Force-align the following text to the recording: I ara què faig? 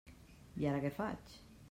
I 0.63 0.69
ara 0.71 0.81
què 0.87 0.93
faig? 0.97 1.37